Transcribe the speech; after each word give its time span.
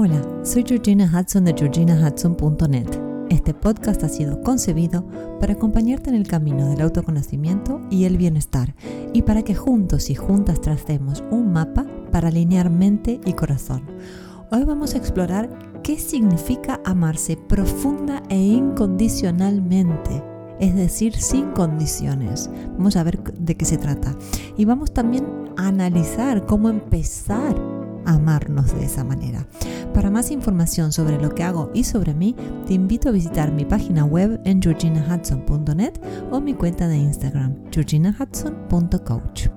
Hola, 0.00 0.22
soy 0.44 0.62
Georgina 0.64 1.10
Hudson 1.12 1.44
de 1.44 1.52
georginahudson.net. 1.54 2.86
Este 3.30 3.52
podcast 3.52 4.04
ha 4.04 4.08
sido 4.08 4.40
concebido 4.44 5.04
para 5.40 5.54
acompañarte 5.54 6.08
en 6.08 6.14
el 6.14 6.28
camino 6.28 6.68
del 6.68 6.82
autoconocimiento 6.82 7.80
y 7.90 8.04
el 8.04 8.16
bienestar 8.16 8.76
y 9.12 9.22
para 9.22 9.42
que 9.42 9.56
juntos 9.56 10.08
y 10.08 10.14
juntas 10.14 10.60
tracemos 10.60 11.24
un 11.32 11.52
mapa 11.52 11.84
para 12.12 12.28
alinear 12.28 12.70
mente 12.70 13.20
y 13.24 13.32
corazón. 13.32 13.82
Hoy 14.52 14.62
vamos 14.62 14.94
a 14.94 14.98
explorar 14.98 15.80
qué 15.82 15.98
significa 15.98 16.80
amarse 16.84 17.36
profunda 17.36 18.22
e 18.28 18.38
incondicionalmente, 18.38 20.22
es 20.60 20.76
decir, 20.76 21.16
sin 21.16 21.50
condiciones. 21.50 22.48
Vamos 22.76 22.94
a 22.94 23.02
ver 23.02 23.20
de 23.34 23.56
qué 23.56 23.64
se 23.64 23.78
trata. 23.78 24.14
Y 24.56 24.64
vamos 24.64 24.94
también 24.94 25.26
a 25.56 25.66
analizar 25.66 26.46
cómo 26.46 26.68
empezar 26.68 27.56
a 28.04 28.14
amarnos 28.14 28.72
de 28.74 28.84
esa 28.84 29.02
manera. 29.02 29.44
Para 29.98 30.12
más 30.12 30.30
información 30.30 30.92
sobre 30.92 31.20
lo 31.20 31.34
que 31.34 31.42
hago 31.42 31.72
y 31.74 31.82
sobre 31.82 32.14
mí, 32.14 32.36
te 32.68 32.74
invito 32.74 33.08
a 33.08 33.12
visitar 33.12 33.50
mi 33.50 33.64
página 33.64 34.04
web 34.04 34.40
en 34.44 34.62
georginahudson.net 34.62 35.94
o 36.30 36.40
mi 36.40 36.54
cuenta 36.54 36.86
de 36.86 36.98
Instagram, 36.98 37.68
georginahudson.coach. 37.72 39.48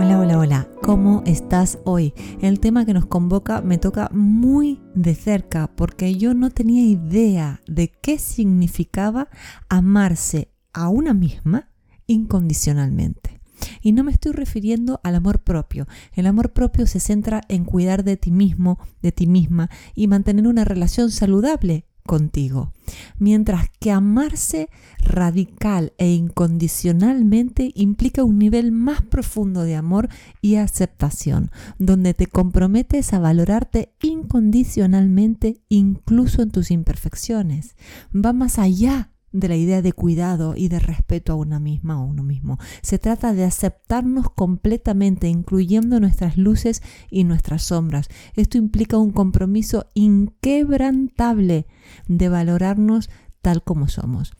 Hola, 0.00 0.18
hola, 0.18 0.38
hola, 0.40 0.68
¿cómo 0.82 1.22
estás 1.26 1.78
hoy? 1.84 2.12
El 2.40 2.58
tema 2.58 2.84
que 2.86 2.94
nos 2.94 3.06
convoca 3.06 3.60
me 3.60 3.78
toca 3.78 4.10
muy 4.12 4.82
de 4.96 5.14
cerca 5.14 5.70
porque 5.76 6.16
yo 6.16 6.34
no 6.34 6.50
tenía 6.50 6.82
idea 6.82 7.60
de 7.68 7.86
qué 7.86 8.18
significaba 8.18 9.28
amarse 9.68 10.50
a 10.72 10.88
una 10.88 11.14
misma 11.14 11.70
incondicionalmente. 12.08 13.41
Y 13.80 13.92
no 13.92 14.04
me 14.04 14.12
estoy 14.12 14.32
refiriendo 14.32 15.00
al 15.02 15.14
amor 15.14 15.40
propio. 15.40 15.86
El 16.14 16.26
amor 16.26 16.52
propio 16.52 16.86
se 16.86 17.00
centra 17.00 17.42
en 17.48 17.64
cuidar 17.64 18.04
de 18.04 18.16
ti 18.16 18.30
mismo, 18.30 18.78
de 19.02 19.12
ti 19.12 19.26
misma 19.26 19.70
y 19.94 20.06
mantener 20.06 20.46
una 20.46 20.64
relación 20.64 21.10
saludable 21.10 21.86
contigo. 22.04 22.72
Mientras 23.18 23.68
que 23.80 23.90
amarse 23.90 24.68
radical 24.98 25.92
e 25.98 26.12
incondicionalmente 26.12 27.70
implica 27.74 28.24
un 28.24 28.38
nivel 28.38 28.72
más 28.72 29.02
profundo 29.02 29.62
de 29.62 29.76
amor 29.76 30.08
y 30.40 30.56
aceptación, 30.56 31.50
donde 31.78 32.14
te 32.14 32.26
comprometes 32.26 33.12
a 33.12 33.18
valorarte 33.18 33.94
incondicionalmente 34.02 35.62
incluso 35.68 36.42
en 36.42 36.50
tus 36.50 36.70
imperfecciones. 36.70 37.76
Va 38.14 38.32
más 38.32 38.58
allá 38.58 39.11
de 39.32 39.48
la 39.48 39.56
idea 39.56 39.82
de 39.82 39.92
cuidado 39.92 40.54
y 40.56 40.68
de 40.68 40.78
respeto 40.78 41.32
a 41.32 41.36
una 41.36 41.58
misma 41.58 42.00
o 42.00 42.06
uno 42.06 42.22
mismo. 42.22 42.58
Se 42.82 42.98
trata 42.98 43.32
de 43.32 43.44
aceptarnos 43.44 44.30
completamente, 44.30 45.28
incluyendo 45.28 46.00
nuestras 46.00 46.36
luces 46.36 46.82
y 47.10 47.24
nuestras 47.24 47.62
sombras. 47.62 48.08
Esto 48.34 48.58
implica 48.58 48.98
un 48.98 49.10
compromiso 49.10 49.86
inquebrantable 49.94 51.66
de 52.08 52.28
valorarnos 52.28 53.10
tal 53.40 53.62
como 53.62 53.88
somos. 53.88 54.32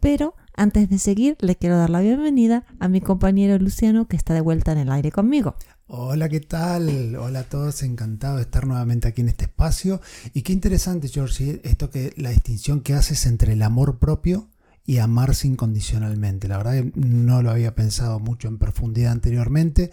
Pero 0.00 0.34
antes 0.54 0.88
de 0.88 0.98
seguir, 0.98 1.36
le 1.40 1.56
quiero 1.56 1.76
dar 1.76 1.90
la 1.90 2.00
bienvenida 2.00 2.64
a 2.78 2.88
mi 2.88 3.00
compañero 3.00 3.58
Luciano 3.58 4.06
que 4.08 4.16
está 4.16 4.34
de 4.34 4.40
vuelta 4.40 4.72
en 4.72 4.78
el 4.78 4.90
aire 4.90 5.10
conmigo. 5.10 5.56
Hola, 5.88 6.28
¿qué 6.28 6.40
tal? 6.40 7.14
Hola 7.14 7.40
a 7.40 7.44
todos, 7.44 7.84
encantado 7.84 8.36
de 8.36 8.42
estar 8.42 8.66
nuevamente 8.66 9.06
aquí 9.06 9.20
en 9.20 9.28
este 9.28 9.44
espacio. 9.44 10.00
Y 10.34 10.42
qué 10.42 10.52
interesante, 10.52 11.06
George, 11.06 11.60
esto 11.62 11.90
que 11.90 12.12
la 12.16 12.30
distinción 12.30 12.80
que 12.80 12.94
haces 12.94 13.24
entre 13.24 13.52
el 13.52 13.62
amor 13.62 14.00
propio 14.00 14.48
y 14.84 14.98
amarse 14.98 15.46
incondicionalmente. 15.46 16.48
La 16.48 16.56
verdad 16.56 16.72
que 16.72 16.92
no 16.96 17.40
lo 17.40 17.52
había 17.52 17.76
pensado 17.76 18.18
mucho 18.18 18.48
en 18.48 18.58
profundidad 18.58 19.12
anteriormente. 19.12 19.92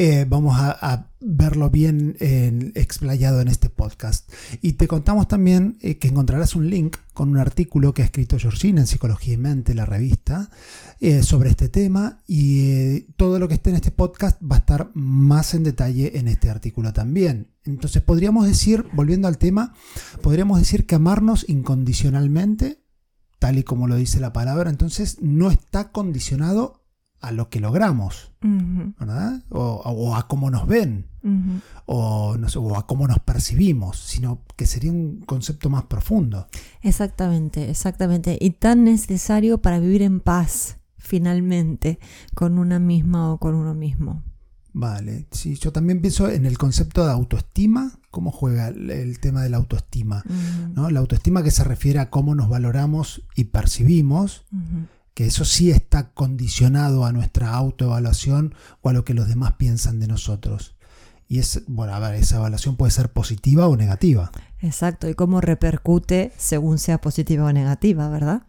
Eh, 0.00 0.26
vamos 0.28 0.54
a, 0.56 1.10
verlo 1.20 1.70
bien 1.70 2.16
explayado 2.76 3.40
en 3.40 3.48
este 3.48 3.68
podcast. 3.68 4.32
Y 4.62 4.74
te 4.74 4.86
contamos 4.86 5.26
también 5.26 5.76
eh, 5.80 5.98
que 5.98 6.06
encontrarás 6.06 6.54
un 6.54 6.70
link 6.70 6.96
con 7.12 7.30
un 7.30 7.38
artículo 7.38 7.92
que 7.92 8.02
ha 8.02 8.04
escrito 8.04 8.38
Georgina 8.38 8.82
en 8.82 8.86
Psicología 8.86 9.34
y 9.34 9.38
Mente, 9.38 9.74
la 9.74 9.84
revista, 9.86 10.50
eh, 11.00 11.24
sobre 11.24 11.50
este 11.50 11.68
tema. 11.68 12.22
Y 12.28 13.00
todo 13.16 13.40
lo 13.40 13.48
que 13.48 13.54
esté 13.54 13.70
en 13.70 13.76
este 13.76 13.90
podcast 13.90 14.40
va 14.40 14.54
a 14.54 14.60
estar 14.60 14.92
más 14.94 15.54
en 15.54 15.64
detalle 15.64 16.16
en 16.16 16.28
este 16.28 16.48
artículo 16.48 16.92
también. 16.92 17.48
Entonces 17.64 18.00
podríamos 18.00 18.46
decir, 18.46 18.84
volviendo 18.92 19.26
al 19.26 19.38
tema, 19.38 19.74
podríamos 20.22 20.60
decir 20.60 20.86
que 20.86 20.94
amarnos 20.94 21.44
incondicionalmente, 21.48 22.84
tal 23.40 23.58
y 23.58 23.64
como 23.64 23.88
lo 23.88 23.96
dice 23.96 24.20
la 24.20 24.32
palabra, 24.32 24.70
entonces 24.70 25.16
no 25.20 25.50
está 25.50 25.90
condicionado 25.90 26.77
a 27.20 27.32
lo 27.32 27.48
que 27.48 27.60
logramos, 27.60 28.32
¿verdad? 28.40 29.42
O, 29.48 30.14
a 30.14 30.28
cómo 30.28 30.50
nos 30.50 30.66
ven, 30.66 31.06
o, 31.86 32.36
a 32.76 32.86
cómo 32.86 33.08
nos 33.08 33.18
percibimos, 33.18 33.98
sino 33.98 34.42
que 34.56 34.66
sería 34.66 34.92
un 34.92 35.20
concepto 35.26 35.68
más 35.70 35.84
profundo. 35.84 36.46
Exactamente, 36.82 37.70
exactamente. 37.70 38.38
Y 38.40 38.50
tan 38.50 38.84
necesario 38.84 39.58
para 39.58 39.80
vivir 39.80 40.02
en 40.02 40.20
paz, 40.20 40.78
finalmente, 40.96 41.98
con 42.34 42.58
una 42.58 42.78
misma 42.78 43.32
o 43.32 43.38
con 43.38 43.54
uno 43.54 43.74
mismo. 43.74 44.22
Vale, 44.72 45.26
sí, 45.32 45.56
yo 45.56 45.72
también 45.72 46.00
pienso 46.00 46.28
en 46.28 46.46
el 46.46 46.56
concepto 46.56 47.04
de 47.04 47.10
autoestima, 47.10 47.98
cómo 48.10 48.30
juega 48.30 48.68
el, 48.68 49.18
tema 49.18 49.42
de 49.42 49.48
la 49.48 49.56
autoestima, 49.56 50.22
¿no? 50.74 50.88
La 50.90 51.00
autoestima 51.00 51.42
que 51.42 51.50
se 51.50 51.64
refiere 51.64 51.98
a 51.98 52.10
cómo 52.10 52.36
nos 52.36 52.48
valoramos 52.48 53.22
y 53.34 53.44
percibimos 53.44 54.44
que 55.18 55.26
eso 55.26 55.44
sí 55.44 55.72
está 55.72 56.12
condicionado 56.12 57.04
a 57.04 57.10
nuestra 57.10 57.52
autoevaluación 57.52 58.54
o 58.82 58.88
a 58.88 58.92
lo 58.92 59.04
que 59.04 59.14
los 59.14 59.26
demás 59.26 59.54
piensan 59.54 59.98
de 59.98 60.06
nosotros. 60.06 60.76
Y 61.26 61.40
es, 61.40 61.64
bueno, 61.66 61.92
a 61.92 61.98
ver, 61.98 62.14
esa 62.14 62.36
evaluación 62.36 62.76
puede 62.76 62.92
ser 62.92 63.10
positiva 63.10 63.66
o 63.66 63.76
negativa. 63.76 64.30
Exacto, 64.60 65.08
y 65.08 65.14
cómo 65.14 65.40
repercute 65.40 66.30
según 66.36 66.78
sea 66.78 67.00
positiva 67.00 67.46
o 67.46 67.52
negativa, 67.52 68.08
¿verdad? 68.08 68.46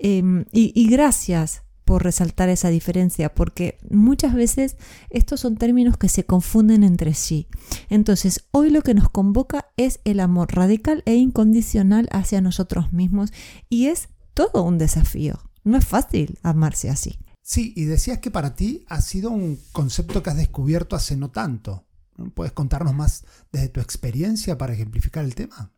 Em, 0.00 0.44
y, 0.50 0.72
y 0.74 0.88
gracias 0.88 1.62
por 1.84 2.02
resaltar 2.02 2.48
esa 2.48 2.68
diferencia, 2.68 3.32
porque 3.32 3.78
muchas 3.88 4.34
veces 4.34 4.76
estos 5.10 5.38
son 5.38 5.56
términos 5.56 5.98
que 5.98 6.08
se 6.08 6.24
confunden 6.24 6.82
entre 6.82 7.14
sí. 7.14 7.46
Entonces, 7.90 8.44
hoy 8.50 8.70
lo 8.70 8.82
que 8.82 8.94
nos 8.94 9.08
convoca 9.08 9.66
es 9.76 10.00
el 10.02 10.18
amor 10.18 10.52
radical 10.52 11.04
e 11.06 11.14
incondicional 11.14 12.08
hacia 12.10 12.40
nosotros 12.40 12.92
mismos 12.92 13.32
y 13.68 13.86
es 13.86 14.08
todo 14.34 14.64
un 14.64 14.78
desafío. 14.78 15.47
No 15.68 15.76
es 15.76 15.86
fácil 15.86 16.38
amarse 16.42 16.88
así. 16.88 17.18
Sí, 17.42 17.74
y 17.76 17.84
decías 17.84 18.20
que 18.20 18.30
para 18.30 18.54
ti 18.54 18.86
ha 18.88 19.02
sido 19.02 19.30
un 19.30 19.60
concepto 19.72 20.22
que 20.22 20.30
has 20.30 20.36
descubierto 20.38 20.96
hace 20.96 21.14
no 21.14 21.30
tanto. 21.30 21.84
¿Puedes 22.32 22.52
contarnos 22.52 22.94
más 22.94 23.26
desde 23.52 23.68
tu 23.68 23.80
experiencia 23.80 24.56
para 24.56 24.72
ejemplificar 24.72 25.26
el 25.26 25.34
tema? 25.34 25.74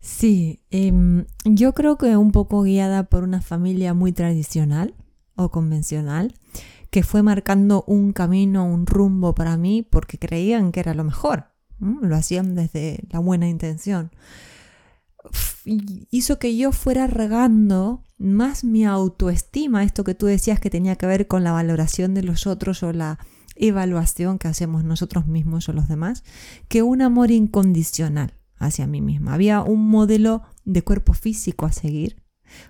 Sí, 0.00 0.62
em, 0.70 1.26
yo 1.44 1.74
creo 1.74 1.98
que 1.98 2.16
un 2.16 2.32
poco 2.32 2.62
guiada 2.62 3.10
por 3.10 3.24
una 3.24 3.42
familia 3.42 3.92
muy 3.92 4.12
tradicional 4.12 4.94
o 5.36 5.50
convencional, 5.50 6.34
que 6.90 7.02
fue 7.02 7.22
marcando 7.22 7.84
un 7.86 8.14
camino, 8.14 8.64
un 8.64 8.86
rumbo 8.86 9.34
para 9.34 9.58
mí 9.58 9.82
porque 9.82 10.18
creían 10.18 10.72
que 10.72 10.80
era 10.80 10.94
lo 10.94 11.04
mejor. 11.04 11.48
Lo 11.78 12.16
hacían 12.16 12.54
desde 12.54 13.04
la 13.10 13.18
buena 13.18 13.50
intención 13.50 14.12
hizo 15.64 16.38
que 16.38 16.56
yo 16.56 16.72
fuera 16.72 17.06
regando 17.06 18.02
más 18.18 18.64
mi 18.64 18.84
autoestima, 18.84 19.84
esto 19.84 20.04
que 20.04 20.14
tú 20.14 20.26
decías 20.26 20.60
que 20.60 20.70
tenía 20.70 20.96
que 20.96 21.06
ver 21.06 21.26
con 21.26 21.44
la 21.44 21.52
valoración 21.52 22.14
de 22.14 22.22
los 22.22 22.46
otros 22.46 22.82
o 22.82 22.92
la 22.92 23.18
evaluación 23.54 24.38
que 24.38 24.48
hacemos 24.48 24.84
nosotros 24.84 25.26
mismos 25.26 25.68
o 25.68 25.72
los 25.72 25.88
demás, 25.88 26.24
que 26.68 26.82
un 26.82 27.02
amor 27.02 27.30
incondicional 27.30 28.34
hacia 28.56 28.86
mí 28.86 29.00
misma. 29.00 29.34
Había 29.34 29.62
un 29.62 29.88
modelo 29.88 30.42
de 30.64 30.82
cuerpo 30.82 31.12
físico 31.12 31.66
a 31.66 31.72
seguir, 31.72 32.22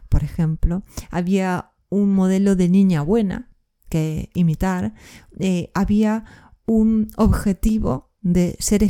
por 0.08 0.24
ejemplo, 0.24 0.82
había 1.10 1.72
un 1.88 2.14
modelo 2.14 2.56
de 2.56 2.68
niña 2.68 3.02
buena 3.02 3.50
que 3.88 4.30
imitar, 4.34 4.94
eh, 5.38 5.70
había 5.74 6.24
un 6.66 7.08
objetivo 7.16 8.07
de 8.20 8.56
ser 8.58 8.82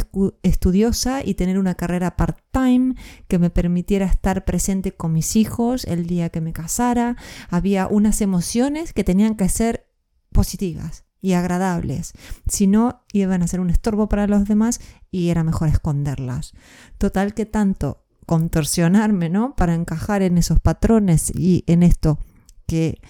estudiosa 0.42 1.24
y 1.24 1.34
tener 1.34 1.58
una 1.58 1.74
carrera 1.74 2.16
part-time 2.16 2.94
que 3.28 3.38
me 3.38 3.50
permitiera 3.50 4.06
estar 4.06 4.44
presente 4.44 4.92
con 4.92 5.12
mis 5.12 5.36
hijos 5.36 5.84
el 5.84 6.06
día 6.06 6.30
que 6.30 6.40
me 6.40 6.52
casara. 6.52 7.16
Había 7.50 7.86
unas 7.88 8.20
emociones 8.20 8.92
que 8.92 9.04
tenían 9.04 9.36
que 9.36 9.48
ser 9.48 9.86
positivas 10.32 11.04
y 11.20 11.32
agradables. 11.32 12.12
Si 12.46 12.66
no, 12.66 13.02
iban 13.12 13.42
a 13.42 13.48
ser 13.48 13.60
un 13.60 13.70
estorbo 13.70 14.08
para 14.08 14.26
los 14.26 14.46
demás 14.46 14.80
y 15.10 15.28
era 15.28 15.44
mejor 15.44 15.68
esconderlas. 15.68 16.52
Total 16.96 17.34
que 17.34 17.44
tanto 17.44 18.04
contorsionarme, 18.24 19.28
¿no? 19.28 19.56
Para 19.56 19.74
encajar 19.74 20.22
en 20.22 20.38
esos 20.38 20.60
patrones 20.60 21.32
y 21.34 21.64
en 21.66 21.82
esto 21.82 22.18
que 22.66 23.00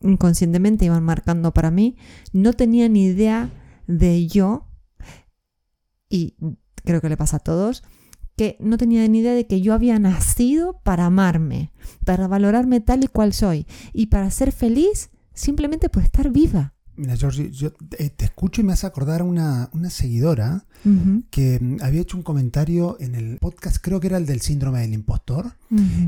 inconscientemente 0.00 0.84
iban 0.84 1.02
marcando 1.02 1.52
para 1.52 1.70
mí, 1.70 1.96
no 2.32 2.52
tenía 2.52 2.88
ni 2.88 3.04
idea 3.06 3.50
de 3.86 4.26
yo 4.26 4.69
y 6.10 6.34
creo 6.84 7.00
que 7.00 7.08
le 7.08 7.16
pasa 7.16 7.38
a 7.38 7.40
todos, 7.40 7.82
que 8.36 8.56
no 8.60 8.76
tenía 8.76 9.06
ni 9.08 9.20
idea 9.20 9.34
de 9.34 9.46
que 9.46 9.60
yo 9.60 9.72
había 9.72 9.98
nacido 9.98 10.80
para 10.82 11.06
amarme, 11.06 11.72
para 12.04 12.26
valorarme 12.26 12.80
tal 12.80 13.04
y 13.04 13.06
cual 13.06 13.32
soy 13.32 13.66
y 13.92 14.06
para 14.06 14.30
ser 14.30 14.52
feliz 14.52 15.10
simplemente 15.32 15.88
por 15.88 16.02
estar 16.02 16.30
viva. 16.30 16.74
Mira, 16.96 17.16
Georgie, 17.16 17.50
yo 17.50 17.72
te 17.72 18.24
escucho 18.24 18.60
y 18.60 18.64
me 18.64 18.74
hace 18.74 18.86
acordar 18.86 19.22
una, 19.22 19.70
una 19.72 19.88
seguidora 19.88 20.66
que 21.30 21.58
mm, 21.58 21.76
había 21.82 22.02
hecho 22.02 22.16
un 22.16 22.22
comentario 22.22 22.98
en 23.00 23.14
el 23.14 23.38
podcast, 23.38 23.78
creo 23.80 24.00
que 24.00 24.08
era 24.08 24.18
el 24.18 24.26
del 24.26 24.42
síndrome 24.42 24.80
del 24.80 24.92
impostor, 24.92 25.56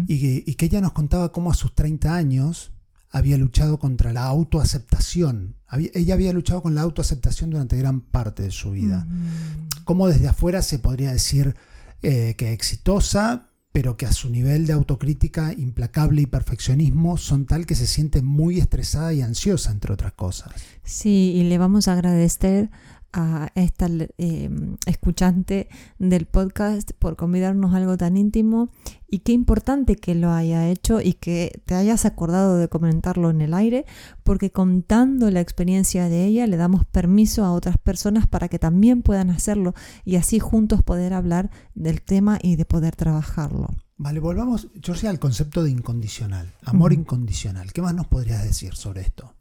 y 0.06 0.20
que, 0.20 0.44
y 0.46 0.55
que 0.55 0.66
ella 0.66 0.81
nos 0.82 0.93
contaba 0.93 1.32
cómo 1.32 1.50
a 1.50 1.55
sus 1.55 1.75
30 1.75 2.14
años 2.14 2.72
había 3.12 3.36
luchado 3.38 3.78
contra 3.78 4.12
la 4.12 4.24
autoaceptación. 4.24 5.56
Había- 5.68 5.90
ella 5.94 6.14
había 6.14 6.32
luchado 6.32 6.62
con 6.62 6.74
la 6.74 6.80
autoaceptación 6.82 7.50
durante 7.50 7.76
gran 7.76 8.00
parte 8.00 8.42
de 8.42 8.50
su 8.50 8.72
vida. 8.72 9.06
Mm. 9.08 9.84
Cómo 9.84 10.08
desde 10.08 10.28
afuera 10.28 10.62
se 10.62 10.78
podría 10.78 11.12
decir 11.12 11.54
eh, 12.02 12.34
que 12.36 12.52
exitosa, 12.52 13.46
pero 13.70 13.96
que 13.96 14.06
a 14.06 14.12
su 14.12 14.28
nivel 14.28 14.66
de 14.66 14.72
autocrítica 14.72 15.52
implacable 15.52 16.22
y 16.22 16.26
perfeccionismo 16.26 17.16
son 17.16 17.46
tal 17.46 17.64
que 17.64 17.74
se 17.76 17.86
siente 17.86 18.22
muy 18.22 18.58
estresada 18.58 19.12
y 19.14 19.22
ansiosa, 19.22 19.70
entre 19.70 19.92
otras 19.92 20.12
cosas. 20.14 20.50
Sí, 20.84 21.32
y 21.36 21.44
le 21.44 21.58
vamos 21.58 21.86
a 21.88 21.92
agradecer 21.92 22.70
a 23.12 23.50
esta 23.54 23.88
eh, 24.18 24.50
escuchante 24.86 25.68
del 25.98 26.26
podcast 26.26 26.92
por 26.98 27.16
convidarnos 27.16 27.74
a 27.74 27.76
algo 27.76 27.96
tan 27.96 28.16
íntimo 28.16 28.70
y 29.08 29.20
qué 29.20 29.32
importante 29.32 29.96
que 29.96 30.14
lo 30.14 30.30
haya 30.30 30.68
hecho 30.70 31.00
y 31.00 31.12
que 31.12 31.60
te 31.66 31.74
hayas 31.74 32.06
acordado 32.06 32.56
de 32.56 32.68
comentarlo 32.68 33.28
en 33.30 33.42
el 33.42 33.52
aire, 33.52 33.84
porque 34.22 34.50
contando 34.50 35.30
la 35.30 35.40
experiencia 35.40 36.08
de 36.08 36.24
ella 36.24 36.46
le 36.46 36.56
damos 36.56 36.86
permiso 36.86 37.44
a 37.44 37.52
otras 37.52 37.76
personas 37.78 38.26
para 38.26 38.48
que 38.48 38.58
también 38.58 39.02
puedan 39.02 39.30
hacerlo 39.30 39.74
y 40.04 40.16
así 40.16 40.38
juntos 40.38 40.82
poder 40.82 41.12
hablar 41.12 41.50
del 41.74 42.00
tema 42.02 42.38
y 42.42 42.56
de 42.56 42.64
poder 42.64 42.96
trabajarlo. 42.96 43.68
Vale, 43.98 44.18
volvamos, 44.18 44.68
Georgia, 44.82 45.10
al 45.10 45.18
concepto 45.18 45.62
de 45.62 45.70
incondicional, 45.70 46.52
amor 46.64 46.92
incondicional. 46.92 47.72
¿Qué 47.72 47.82
más 47.82 47.94
nos 47.94 48.08
podrías 48.08 48.42
decir 48.42 48.74
sobre 48.74 49.02
esto? 49.02 49.34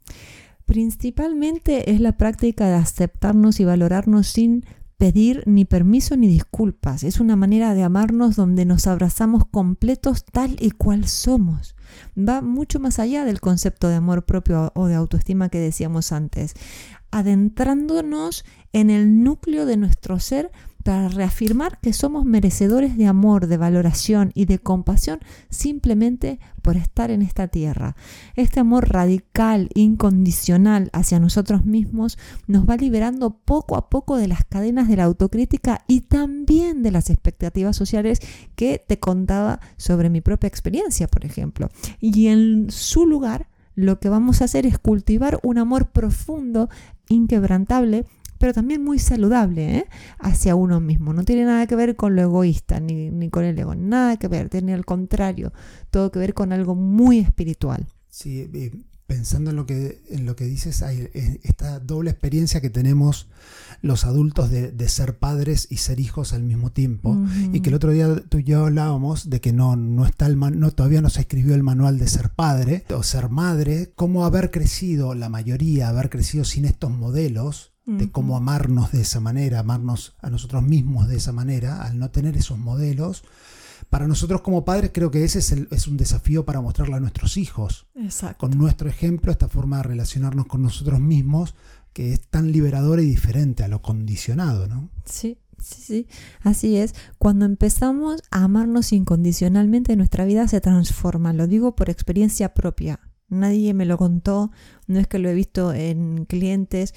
Principalmente 0.64 1.90
es 1.92 2.00
la 2.00 2.12
práctica 2.12 2.68
de 2.68 2.74
aceptarnos 2.74 3.60
y 3.60 3.64
valorarnos 3.64 4.28
sin 4.28 4.64
pedir 5.02 5.42
ni 5.46 5.64
permiso 5.64 6.16
ni 6.16 6.28
disculpas. 6.28 7.02
Es 7.02 7.18
una 7.18 7.34
manera 7.34 7.74
de 7.74 7.82
amarnos 7.82 8.36
donde 8.36 8.64
nos 8.64 8.86
abrazamos 8.86 9.44
completos 9.44 10.24
tal 10.24 10.56
y 10.60 10.70
cual 10.70 11.08
somos. 11.08 11.74
Va 12.16 12.40
mucho 12.40 12.78
más 12.78 13.00
allá 13.00 13.24
del 13.24 13.40
concepto 13.40 13.88
de 13.88 13.96
amor 13.96 14.24
propio 14.24 14.70
o 14.76 14.86
de 14.86 14.94
autoestima 14.94 15.48
que 15.48 15.58
decíamos 15.58 16.12
antes, 16.12 16.54
adentrándonos 17.12 18.44
en 18.72 18.90
el 18.90 19.22
núcleo 19.22 19.66
de 19.66 19.76
nuestro 19.76 20.18
ser 20.18 20.50
para 20.82 21.08
reafirmar 21.08 21.78
que 21.80 21.92
somos 21.92 22.24
merecedores 22.24 22.96
de 22.96 23.06
amor, 23.06 23.46
de 23.46 23.56
valoración 23.56 24.32
y 24.34 24.46
de 24.46 24.58
compasión 24.58 25.20
simplemente 25.48 26.40
por 26.60 26.76
estar 26.76 27.10
en 27.10 27.22
esta 27.22 27.48
tierra. 27.48 27.96
Este 28.34 28.60
amor 28.60 28.90
radical, 28.90 29.68
incondicional 29.74 30.90
hacia 30.92 31.20
nosotros 31.20 31.64
mismos 31.64 32.18
nos 32.46 32.68
va 32.68 32.76
liberando 32.76 33.30
poco 33.30 33.76
a 33.76 33.88
poco 33.90 34.16
de 34.16 34.28
las 34.28 34.44
cadenas 34.44 34.88
de 34.88 34.96
la 34.96 35.04
autocrítica 35.04 35.84
y 35.86 36.02
también 36.02 36.82
de 36.82 36.90
las 36.90 37.10
expectativas 37.10 37.76
sociales 37.76 38.20
que 38.56 38.82
te 38.84 38.98
contaba 38.98 39.60
sobre 39.76 40.10
mi 40.10 40.20
propia 40.20 40.48
experiencia, 40.48 41.06
por 41.06 41.24
ejemplo. 41.24 41.68
Y 42.00 42.26
en 42.26 42.70
su 42.70 43.06
lugar, 43.06 43.48
lo 43.74 44.00
que 44.00 44.08
vamos 44.08 44.42
a 44.42 44.44
hacer 44.44 44.66
es 44.66 44.78
cultivar 44.78 45.40
un 45.42 45.58
amor 45.58 45.90
profundo, 45.90 46.68
inquebrantable, 47.08 48.06
pero 48.38 48.52
también 48.52 48.82
muy 48.82 48.98
saludable 48.98 49.78
¿eh? 49.78 49.86
hacia 50.18 50.54
uno 50.54 50.80
mismo. 50.80 51.12
No 51.12 51.24
tiene 51.24 51.44
nada 51.44 51.66
que 51.66 51.76
ver 51.76 51.96
con 51.96 52.16
lo 52.16 52.22
egoísta 52.22 52.80
ni, 52.80 53.10
ni 53.10 53.30
con 53.30 53.44
el 53.44 53.58
ego, 53.58 53.74
nada 53.74 54.16
que 54.16 54.28
ver, 54.28 54.48
tiene 54.48 54.74
al 54.74 54.84
contrario, 54.84 55.52
todo 55.90 56.10
que 56.10 56.18
ver 56.18 56.34
con 56.34 56.52
algo 56.52 56.74
muy 56.74 57.18
espiritual. 57.18 57.86
Sí, 58.08 58.50
eh, 58.52 58.72
pensando 59.06 59.50
en 59.50 59.56
lo 59.56 59.66
que, 59.66 60.02
en 60.08 60.24
lo 60.26 60.36
que 60.36 60.44
dices, 60.44 60.82
hay 60.82 61.10
eh, 61.12 61.40
esta 61.42 61.80
doble 61.80 62.10
experiencia 62.10 62.60
que 62.60 62.70
tenemos 62.70 63.28
los 63.82 64.04
adultos 64.04 64.48
de, 64.50 64.70
de 64.70 64.88
ser 64.88 65.18
padres 65.18 65.66
y 65.70 65.76
ser 65.78 66.00
hijos 66.00 66.32
al 66.32 66.42
mismo 66.44 66.70
tiempo. 66.70 67.18
Y 67.52 67.60
que 67.60 67.68
el 67.70 67.74
otro 67.74 67.90
día 67.90 68.14
tú 68.28 68.38
y 68.38 68.44
yo 68.44 68.64
hablábamos 68.66 69.28
de 69.28 69.40
que 69.40 69.52
no, 69.52 69.76
no 69.76 70.06
está 70.06 70.26
el 70.26 70.36
man- 70.36 70.58
no, 70.60 70.70
todavía 70.70 71.02
no 71.02 71.10
se 71.10 71.20
escribió 71.20 71.54
el 71.54 71.62
manual 71.62 71.98
de 71.98 72.06
ser 72.08 72.30
padre 72.30 72.84
o 72.94 73.02
ser 73.02 73.28
madre, 73.28 73.92
cómo 73.96 74.24
haber 74.24 74.50
crecido, 74.50 75.14
la 75.14 75.28
mayoría, 75.28 75.88
haber 75.88 76.08
crecido 76.08 76.44
sin 76.44 76.64
estos 76.64 76.90
modelos 76.90 77.72
de 77.84 78.12
cómo 78.12 78.36
amarnos 78.36 78.92
de 78.92 79.00
esa 79.02 79.18
manera, 79.18 79.58
amarnos 79.58 80.14
a 80.22 80.30
nosotros 80.30 80.62
mismos 80.62 81.08
de 81.08 81.16
esa 81.16 81.32
manera, 81.32 81.82
al 81.82 81.98
no 81.98 82.10
tener 82.12 82.36
esos 82.36 82.56
modelos. 82.56 83.24
Para 83.92 84.08
nosotros 84.08 84.40
como 84.40 84.64
padres 84.64 84.90
creo 84.94 85.10
que 85.10 85.22
ese 85.22 85.40
es, 85.40 85.52
el- 85.52 85.68
es 85.70 85.86
un 85.86 85.98
desafío 85.98 86.46
para 86.46 86.62
mostrarle 86.62 86.94
a 86.94 87.00
nuestros 87.00 87.36
hijos 87.36 87.86
Exacto. 87.94 88.38
con 88.48 88.56
nuestro 88.56 88.88
ejemplo, 88.88 89.30
esta 89.30 89.48
forma 89.48 89.76
de 89.76 89.82
relacionarnos 89.82 90.46
con 90.46 90.62
nosotros 90.62 90.98
mismos, 90.98 91.54
que 91.92 92.14
es 92.14 92.22
tan 92.26 92.52
liberadora 92.52 93.02
y 93.02 93.04
diferente 93.04 93.64
a 93.64 93.68
lo 93.68 93.82
condicionado, 93.82 94.66
¿no? 94.66 94.88
Sí, 95.04 95.36
sí, 95.62 95.82
sí, 95.82 96.06
así 96.40 96.78
es. 96.78 96.94
Cuando 97.18 97.44
empezamos 97.44 98.22
a 98.30 98.44
amarnos 98.44 98.94
incondicionalmente, 98.94 99.94
nuestra 99.94 100.24
vida 100.24 100.48
se 100.48 100.62
transforma. 100.62 101.34
Lo 101.34 101.46
digo 101.46 101.76
por 101.76 101.90
experiencia 101.90 102.54
propia. 102.54 102.98
Nadie 103.28 103.74
me 103.74 103.84
lo 103.84 103.98
contó, 103.98 104.52
no 104.86 104.98
es 105.00 105.06
que 105.06 105.18
lo 105.18 105.28
he 105.28 105.34
visto 105.34 105.74
en 105.74 106.24
clientes, 106.24 106.94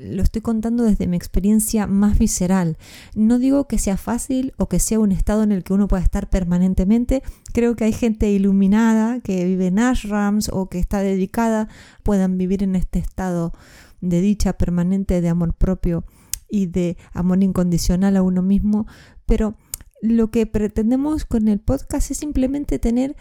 lo 0.00 0.22
estoy 0.22 0.42
contando 0.42 0.84
desde 0.84 1.06
mi 1.06 1.16
experiencia 1.16 1.86
más 1.86 2.18
visceral. 2.18 2.76
No 3.14 3.38
digo 3.38 3.66
que 3.66 3.78
sea 3.78 3.96
fácil 3.96 4.52
o 4.56 4.68
que 4.68 4.78
sea 4.78 4.98
un 4.98 5.12
estado 5.12 5.42
en 5.42 5.52
el 5.52 5.64
que 5.64 5.72
uno 5.72 5.88
pueda 5.88 6.02
estar 6.02 6.28
permanentemente. 6.30 7.22
Creo 7.52 7.76
que 7.76 7.84
hay 7.84 7.92
gente 7.92 8.30
iluminada 8.30 9.20
que 9.20 9.44
vive 9.44 9.66
en 9.68 9.78
ashrams 9.78 10.48
o 10.52 10.68
que 10.68 10.78
está 10.78 11.00
dedicada, 11.00 11.68
puedan 12.02 12.38
vivir 12.38 12.62
en 12.62 12.76
este 12.76 12.98
estado 12.98 13.52
de 14.00 14.20
dicha 14.20 14.54
permanente, 14.54 15.20
de 15.20 15.28
amor 15.28 15.54
propio 15.54 16.04
y 16.48 16.66
de 16.66 16.96
amor 17.12 17.42
incondicional 17.42 18.16
a 18.16 18.22
uno 18.22 18.42
mismo. 18.42 18.86
Pero 19.26 19.56
lo 20.02 20.30
que 20.30 20.46
pretendemos 20.46 21.24
con 21.24 21.48
el 21.48 21.60
podcast 21.60 22.10
es 22.10 22.18
simplemente 22.18 22.78
tener 22.78 23.16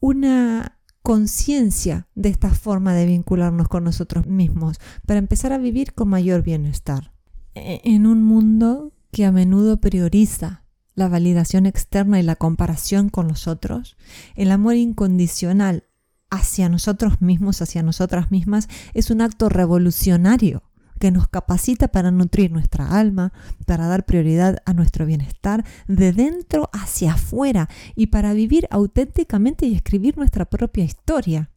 una 0.00 0.78
conciencia 1.02 2.06
de 2.14 2.28
esta 2.28 2.50
forma 2.50 2.94
de 2.94 3.06
vincularnos 3.06 3.68
con 3.68 3.84
nosotros 3.84 4.26
mismos 4.26 4.78
para 5.06 5.18
empezar 5.18 5.52
a 5.52 5.58
vivir 5.58 5.94
con 5.94 6.08
mayor 6.08 6.42
bienestar. 6.42 7.12
E- 7.54 7.80
En 7.84 8.06
un 8.06 8.22
mundo 8.22 8.92
que 9.10 9.24
a 9.24 9.32
menudo 9.32 9.80
prioriza 9.80 10.64
la 10.94 11.08
validación 11.08 11.66
externa 11.66 12.20
y 12.20 12.22
la 12.22 12.36
comparación 12.36 13.08
con 13.08 13.28
los 13.28 13.46
otros, 13.48 13.96
el 14.34 14.50
amor 14.50 14.76
incondicional 14.76 15.84
hacia 16.30 16.68
nosotros 16.68 17.20
mismos, 17.20 17.60
hacia 17.60 17.82
nosotras 17.82 18.30
mismas, 18.30 18.68
es 18.94 19.10
un 19.10 19.20
acto 19.20 19.48
revolucionario 19.48 20.62
que 21.02 21.10
nos 21.10 21.26
capacita 21.26 21.88
para 21.88 22.12
nutrir 22.12 22.52
nuestra 22.52 22.96
alma, 22.96 23.32
para 23.66 23.88
dar 23.88 24.06
prioridad 24.06 24.62
a 24.66 24.72
nuestro 24.72 25.04
bienestar 25.04 25.64
de 25.88 26.12
dentro 26.12 26.70
hacia 26.72 27.14
afuera 27.14 27.68
y 27.96 28.06
para 28.06 28.32
vivir 28.34 28.68
auténticamente 28.70 29.66
y 29.66 29.74
escribir 29.74 30.16
nuestra 30.16 30.44
propia 30.44 30.84
historia. 30.84 31.50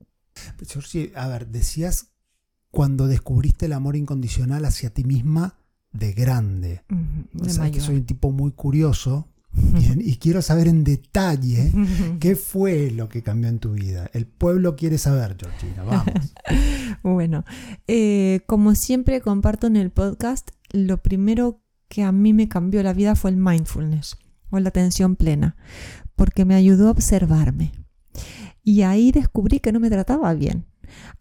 Georgie, 0.68 1.12
a 1.16 1.28
ver, 1.28 1.46
decías 1.46 2.08
cuando 2.72 3.06
descubriste 3.06 3.68
el 3.68 3.74
amor 3.74 3.96
incondicional 3.96 4.66
hacia 4.66 4.90
ti 4.90 5.04
misma 5.04 5.60
de 5.94 6.14
grande. 6.14 6.82
De 7.32 7.50
sea, 7.52 7.70
que 7.70 7.82
soy 7.82 7.98
un 7.98 8.06
tipo 8.08 8.32
muy 8.32 8.52
curioso 8.52 9.28
y, 9.78 10.10
y 10.12 10.18
quiero 10.18 10.42
saber 10.42 10.68
en 10.68 10.84
detalle 10.84 11.72
qué 12.20 12.36
fue 12.36 12.92
lo 12.92 13.10
que 13.10 13.24
cambió 13.24 13.50
en 13.50 13.60
tu 13.60 13.74
vida. 13.74 14.10
El 14.14 14.26
pueblo 14.26 14.76
quiere 14.76 14.98
saber, 14.98 15.38
Georgina, 15.40 15.84
vamos. 15.84 16.34
Bueno, 17.04 17.46
eh, 17.88 18.42
como 18.48 18.74
siempre 18.74 19.22
comparto 19.22 19.68
en 19.68 19.76
el 19.76 19.92
podcast, 19.92 20.50
lo 20.72 20.98
primero 20.98 21.62
que 21.88 22.04
a 22.04 22.12
mí 22.12 22.34
me 22.34 22.50
cambió 22.50 22.82
la 22.82 22.94
vida 22.94 23.16
fue 23.16 23.30
el 23.30 23.38
mindfulness 23.38 24.18
o 24.50 24.60
la 24.60 24.70
atención 24.70 25.16
plena, 25.16 25.56
porque 26.16 26.46
me 26.46 26.56
ayudó 26.56 26.88
a 26.88 26.92
observarme. 26.92 27.74
Y 28.64 28.82
ahí 28.82 29.12
descubrí 29.12 29.60
que 29.60 29.72
no 29.72 29.80
me 29.80 29.92
trataba 29.92 30.34
bien. 30.34 30.66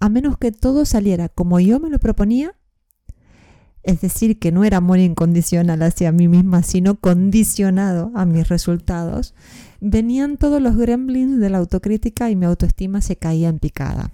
A 0.01 0.09
menos 0.09 0.39
que 0.39 0.53
todo 0.53 0.87
saliera 0.87 1.29
como 1.29 1.61
yo 1.61 1.81
me 1.81 1.91
lo 1.91 1.99
proponía, 1.99 2.55
es 3.85 4.01
decir, 4.01 4.39
que 4.39 4.51
no 4.53 4.65
era 4.65 4.79
amor 4.79 4.99
incondicional 4.99 5.83
hacia 5.83 6.11
mí 6.13 6.27
misma, 6.29 6.63
sino 6.63 6.97
condicionado 6.97 8.11
a 8.15 8.25
mis 8.27 8.49
resultados, 8.49 9.35
venían 9.81 10.37
todos 10.39 10.61
los 10.61 10.77
gremlins 10.77 11.39
de 11.41 11.51
la 11.51 11.59
autocrítica 11.59 12.31
y 12.31 12.37
mi 12.37 12.47
autoestima 12.47 13.01
se 13.01 13.17
caía 13.17 13.49
en 13.49 13.59
picada. 13.59 14.13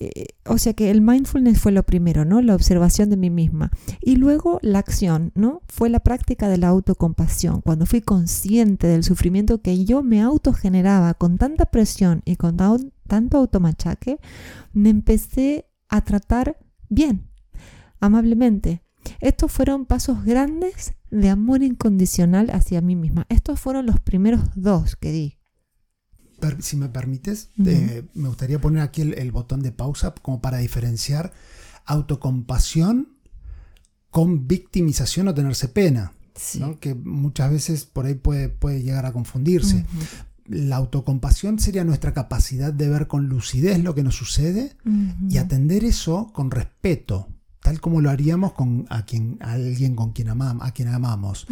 Eh, 0.00 0.26
o 0.46 0.58
sea 0.58 0.74
que 0.74 0.90
el 0.90 1.00
mindfulness 1.00 1.60
fue 1.60 1.70
lo 1.72 1.84
primero, 1.84 2.24
¿no? 2.24 2.42
La 2.42 2.54
observación 2.54 3.10
de 3.10 3.16
mí 3.16 3.30
misma. 3.30 3.70
Y 4.00 4.16
luego 4.16 4.58
la 4.60 4.80
acción, 4.80 5.30
¿no? 5.34 5.62
Fue 5.68 5.88
la 5.88 6.00
práctica 6.00 6.48
de 6.48 6.58
la 6.58 6.68
autocompasión. 6.68 7.60
Cuando 7.60 7.86
fui 7.86 8.00
consciente 8.00 8.86
del 8.88 9.04
sufrimiento 9.04 9.62
que 9.62 9.84
yo 9.84 10.02
me 10.02 10.20
autogeneraba 10.20 11.14
con 11.14 11.38
tanta 11.38 11.66
presión 11.66 12.22
y 12.24 12.36
con 12.36 12.56
tan- 12.56 12.92
tanto 13.06 13.38
automachaque, 13.38 14.18
me 14.72 14.90
empecé 14.90 15.66
a 15.88 16.02
tratar 16.02 16.58
bien, 16.88 17.28
amablemente. 18.00 18.82
Estos 19.20 19.50
fueron 19.52 19.86
pasos 19.86 20.24
grandes 20.24 20.94
de 21.10 21.28
amor 21.30 21.62
incondicional 21.62 22.50
hacia 22.50 22.80
mí 22.80 22.96
misma. 22.96 23.26
Estos 23.28 23.60
fueron 23.60 23.86
los 23.86 24.00
primeros 24.00 24.40
dos 24.54 24.96
que 24.96 25.12
di. 25.12 25.38
Si 26.60 26.76
me 26.76 26.88
permites, 26.88 27.50
eh, 27.64 28.04
me 28.14 28.28
gustaría 28.28 28.60
poner 28.60 28.82
aquí 28.82 29.00
el, 29.00 29.14
el 29.14 29.32
botón 29.32 29.62
de 29.62 29.72
pausa 29.72 30.12
como 30.20 30.42
para 30.42 30.58
diferenciar 30.58 31.32
autocompasión 31.86 33.08
con 34.10 34.46
victimización 34.46 35.28
o 35.28 35.34
tenerse 35.34 35.68
pena, 35.68 36.12
Sí. 36.36 36.58
¿no? 36.58 36.80
que 36.80 36.94
muchas 36.96 37.50
veces 37.50 37.84
por 37.84 38.06
ahí 38.06 38.14
puede, 38.14 38.48
puede 38.48 38.82
llegar 38.82 39.06
a 39.06 39.12
confundirse. 39.12 39.86
La 40.46 40.76
autocompasión 40.76 41.58
sería 41.60 41.84
nuestra 41.84 42.12
capacidad 42.12 42.72
de 42.72 42.88
ver 42.88 43.06
con 43.06 43.28
lucidez 43.28 43.78
lo 43.82 43.94
que 43.94 44.02
nos 44.02 44.16
sucede 44.16 44.76
y 45.30 45.38
atender 45.38 45.84
eso 45.84 46.30
con 46.34 46.50
respeto, 46.50 47.28
tal 47.64 47.80
como 47.80 48.02
lo 48.02 48.10
haríamos 48.10 48.52
con 48.52 48.84
a 48.90 49.06
quien, 49.06 49.38
a 49.40 49.52
alguien 49.52 49.96
con 49.96 50.12
quien 50.12 50.28
amamos, 50.28 50.68
a 50.68 50.72
quien 50.72 50.88
amamos. 50.88 51.46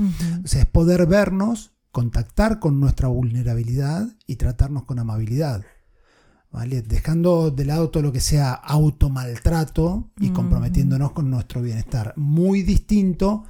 O 0.45 0.47
sea, 0.47 0.61
es 0.61 0.66
poder 0.66 1.07
vernos, 1.07 1.73
contactar 1.90 2.61
con 2.61 2.78
nuestra 2.78 3.09
vulnerabilidad 3.09 4.07
y 4.26 4.37
tratarnos 4.37 4.83
con 4.85 4.99
amabilidad. 4.99 5.64
¿Vale? 6.50 6.83
Dejando 6.83 7.50
de 7.50 7.64
lado 7.64 7.88
todo 7.88 8.02
lo 8.02 8.12
que 8.12 8.21
sea 8.21 8.52
automaltrato 8.52 10.11
y 10.21 10.28
comprometiéndonos 10.28 11.12
con 11.12 11.31
nuestro 11.31 11.62
bienestar. 11.62 12.12
Muy 12.16 12.62
distinto 12.62 13.45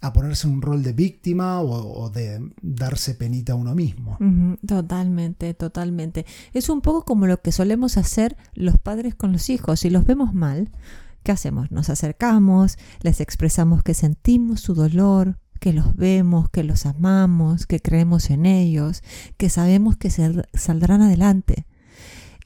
a 0.00 0.12
ponerse 0.12 0.48
en 0.48 0.54
un 0.54 0.62
rol 0.62 0.82
de 0.82 0.94
víctima 0.94 1.60
o, 1.60 2.02
o 2.02 2.10
de 2.10 2.50
darse 2.60 3.14
penita 3.14 3.52
a 3.52 3.56
uno 3.56 3.76
mismo. 3.76 4.18
Totalmente, 4.66 5.54
totalmente. 5.54 6.26
Es 6.52 6.68
un 6.68 6.80
poco 6.80 7.04
como 7.04 7.28
lo 7.28 7.40
que 7.42 7.52
solemos 7.52 7.96
hacer 7.96 8.36
los 8.54 8.76
padres 8.76 9.14
con 9.14 9.30
los 9.30 9.50
hijos. 9.50 9.78
Si 9.78 9.88
los 9.88 10.04
vemos 10.04 10.34
mal, 10.34 10.72
¿qué 11.28 11.32
hacemos? 11.32 11.70
Nos 11.70 11.90
acercamos, 11.90 12.78
les 13.02 13.20
expresamos 13.20 13.82
que 13.82 13.92
sentimos 13.92 14.62
su 14.62 14.72
dolor, 14.72 15.38
que 15.60 15.74
los 15.74 15.94
vemos, 15.94 16.48
que 16.48 16.64
los 16.64 16.86
amamos, 16.86 17.66
que 17.66 17.80
creemos 17.80 18.30
en 18.30 18.46
ellos, 18.46 19.02
que 19.36 19.50
sabemos 19.50 19.98
que 19.98 20.08
se- 20.08 20.42
saldrán 20.54 21.02
adelante. 21.02 21.66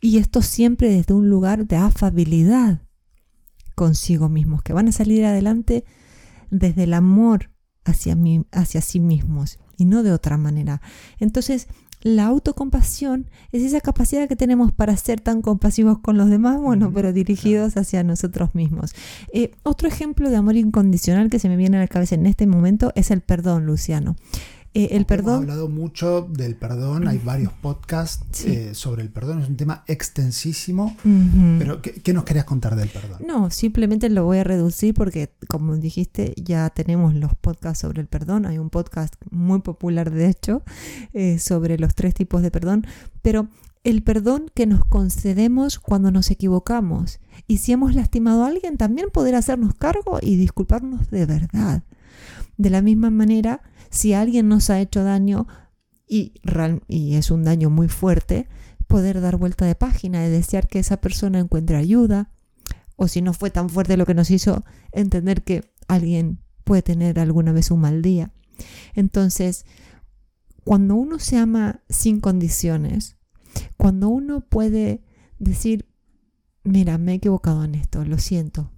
Y 0.01 0.19
esto 0.19 0.43
siempre 0.43 0.89
desde 0.91 1.15
un 1.15 1.31
lugar 1.31 1.69
de 1.69 1.77
afabilidad 1.77 2.83
consigo 3.77 4.29
mismos, 4.29 4.65
que 4.65 4.73
van 4.73 4.89
a 4.89 4.93
salir 4.93 5.25
adelante 5.27 5.85
desde 6.51 6.83
el 6.83 6.95
amor 6.95 7.53
hacia, 7.85 8.17
mí, 8.17 8.45
hacia 8.51 8.81
sí 8.81 8.99
mismos 8.99 9.61
y 9.77 9.85
no 9.85 10.03
de 10.03 10.11
otra 10.11 10.39
manera. 10.39 10.83
Entonces, 11.21 11.69
la 12.02 12.26
autocompasión 12.26 13.26
es 13.52 13.62
esa 13.62 13.80
capacidad 13.80 14.28
que 14.28 14.37
tenemos 14.37 14.73
para 14.73 14.97
ser 14.97 15.21
tan 15.21 15.42
compasivos 15.42 15.99
con 15.99 16.16
los 16.16 16.28
demás, 16.28 16.61
bueno, 16.61 16.92
pero 16.92 17.12
dirigidos 17.12 17.76
hacia 17.76 18.02
nosotros 18.02 18.54
mismos. 18.54 18.94
Eh, 19.32 19.52
otro 19.62 19.88
ejemplo 19.88 20.30
de 20.30 20.37
amor 20.37 20.56
incondicional 20.56 21.30
que 21.30 21.38
se 21.38 21.49
me 21.49 21.56
viene 21.56 21.76
a 21.76 21.80
la 21.80 21.88
cabeza 21.88 22.14
en 22.14 22.26
este 22.26 22.47
momento 22.47 22.92
es 22.94 23.11
el 23.11 23.21
perdón, 23.21 23.66
Luciano. 23.66 24.16
Eh, 24.75 24.85
el 24.93 24.97
Hemos 24.97 25.07
perdón, 25.07 25.35
hablado 25.43 25.69
mucho 25.69 26.23
del 26.31 26.57
perdón, 26.57 27.07
hay 27.07 27.19
varios 27.19 27.52
podcasts 27.52 28.25
Sí. 28.33 28.49
eh, 28.50 28.75
sobre 28.75 29.02
el 29.02 29.11
perdón, 29.11 29.43
es 29.43 29.49
un 29.49 29.57
tema 29.57 29.85
extensísimo, 29.87 30.97
pero 31.59 31.83
¿qué, 31.83 31.93
qué 31.93 32.14
nos 32.14 32.25
querías 32.25 32.47
contar 32.47 32.75
del 32.76 32.88
perdón? 32.88 33.19
No, 33.26 33.50
simplemente 33.50 34.09
lo 34.09 34.25
voy 34.25 34.38
a 34.38 34.45
reducir 34.45 34.95
porque, 34.95 35.31
como 35.47 35.76
dijiste, 35.76 36.33
ya 36.43 36.71
tenemos 36.71 37.14
los 37.14 37.35
podcasts 37.35 37.81
sobre 37.83 38.00
el 38.00 38.07
perdón. 38.07 38.47
Hay 38.47 38.57
un 38.59 38.71
podcast 38.71 39.14
muy 39.31 39.61
popular, 39.61 40.11
de 40.11 40.29
hecho, 40.29 40.62
eh, 41.12 41.38
sobre 41.38 41.76
los 41.79 41.95
tres 41.95 42.14
tipos 42.14 42.41
de 42.41 42.50
perdón. 42.50 42.87
Pero 43.21 43.49
el 43.85 44.02
perdón 44.02 44.50
que 44.55 44.67
nos 44.67 44.85
concedemos 44.87 45.79
cuando 45.81 46.11
nos 46.11 46.31
equivocamos. 46.31 47.19
Y 47.47 47.59
si 47.59 47.73
hemos 47.73 47.95
lastimado 47.95 48.45
a 48.45 48.49
alguien, 48.49 48.76
también 48.79 49.09
poder 49.12 49.35
hacernos 49.35 49.75
cargo 49.75 50.19
y 50.23 50.37
disculparnos 50.37 51.11
de 51.11 51.26
verdad. 51.26 51.83
De 52.56 52.71
la 52.71 52.82
misma 52.82 53.11
manera, 53.11 53.62
si 53.90 54.12
alguien 54.14 54.49
nos 54.49 54.71
ha 54.71 54.80
hecho 54.80 55.04
daño 55.04 55.47
y, 56.06 56.35
es 56.88 57.30
un 57.30 57.44
daño 57.44 57.71
muy 57.71 57.88
fuerte, 57.88 58.49
poder 58.87 59.21
dar 59.21 59.37
vuelta 59.37 59.64
de 59.64 59.75
página 59.75 60.26
y 60.26 60.30
desear 60.30 60.68
que 60.68 60.78
esa 60.78 60.99
persona 60.99 61.38
encuentre 61.38 61.76
ayuda, 61.76 62.30
o 62.97 63.09
si 63.09 63.23
no 63.23 63.32
fue 63.32 63.50
tan 63.50 63.71
fuerte 63.71 63.97
lo 63.97 64.04
que 64.04 64.14
nos 64.14 64.30
hizo, 64.30 64.64
entender 64.92 65.42
que 65.42 65.64
alguien 65.88 66.40
puede 66.64 66.82
tener 66.82 67.18
alguna 67.18 67.52
vez 67.52 67.71
un 67.71 67.80
mal 67.80 68.02
día. 68.02 68.32
Entonces, 68.94 69.64
cuando 70.64 70.94
uno 70.94 71.18
se 71.18 71.38
ama 71.38 71.80
sin 71.88 72.21
condiciones, 72.21 73.16
cuando 73.76 74.09
uno 74.09 74.42
puede 74.42 75.02
decir, 75.38 75.88
mira, 76.62 76.99
me 76.99 77.12
he 77.12 77.16
equivocado 77.16 77.64
en 77.64 77.75
esto, 77.75 78.04
lo 78.04 78.18
siento, 78.18 78.71